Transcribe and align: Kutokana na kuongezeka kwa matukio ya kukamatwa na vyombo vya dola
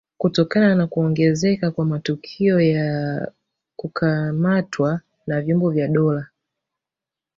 Kutokana 0.17 0.75
na 0.75 0.87
kuongezeka 0.87 1.71
kwa 1.71 1.85
matukio 1.85 2.59
ya 2.59 3.31
kukamatwa 3.75 5.01
na 5.27 5.41
vyombo 5.41 5.69
vya 5.69 5.87
dola 5.87 6.27